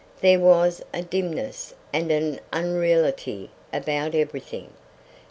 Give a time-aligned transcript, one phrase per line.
[0.21, 4.73] There was a dimness and an unreality about everything.